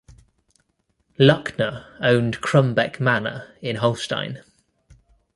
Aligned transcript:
Luckner 1.19 1.85
owned 2.01 2.41
Krummbek 2.41 2.99
Manor 2.99 3.53
in 3.61 3.75
Holstein. 3.75 4.41